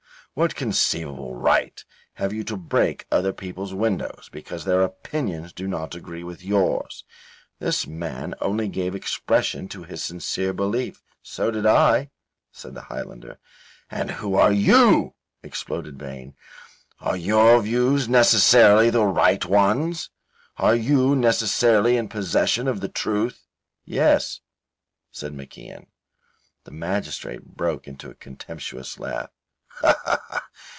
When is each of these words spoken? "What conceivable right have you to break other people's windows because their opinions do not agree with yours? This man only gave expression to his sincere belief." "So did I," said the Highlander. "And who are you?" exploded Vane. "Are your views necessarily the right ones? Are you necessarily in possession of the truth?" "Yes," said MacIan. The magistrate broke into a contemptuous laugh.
"What 0.33 0.55
conceivable 0.55 1.35
right 1.35 1.83
have 2.13 2.31
you 2.31 2.45
to 2.45 2.55
break 2.55 3.05
other 3.11 3.33
people's 3.33 3.73
windows 3.73 4.29
because 4.31 4.63
their 4.63 4.81
opinions 4.81 5.51
do 5.51 5.67
not 5.67 5.93
agree 5.93 6.23
with 6.23 6.41
yours? 6.41 7.03
This 7.59 7.85
man 7.85 8.33
only 8.39 8.69
gave 8.69 8.95
expression 8.95 9.67
to 9.67 9.83
his 9.83 10.01
sincere 10.01 10.53
belief." 10.53 11.03
"So 11.21 11.51
did 11.51 11.65
I," 11.65 12.11
said 12.49 12.75
the 12.75 12.83
Highlander. 12.83 13.39
"And 13.89 14.09
who 14.09 14.35
are 14.35 14.53
you?" 14.53 15.15
exploded 15.43 15.99
Vane. 15.99 16.35
"Are 17.01 17.17
your 17.17 17.61
views 17.61 18.07
necessarily 18.07 18.89
the 18.89 19.03
right 19.03 19.43
ones? 19.45 20.11
Are 20.55 20.75
you 20.75 21.13
necessarily 21.13 21.97
in 21.97 22.07
possession 22.07 22.69
of 22.69 22.79
the 22.79 22.87
truth?" 22.87 23.47
"Yes," 23.83 24.39
said 25.11 25.33
MacIan. 25.33 25.87
The 26.63 26.71
magistrate 26.71 27.43
broke 27.57 27.85
into 27.85 28.09
a 28.09 28.15
contemptuous 28.15 28.97
laugh. 28.97 29.29